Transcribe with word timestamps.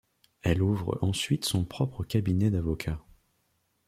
Elle 0.41 0.63
ouvre 0.63 0.97
ensuite 1.03 1.45
son 1.45 1.63
propre 1.63 2.03
cabinet 2.03 2.49
d'avocats. 2.49 3.05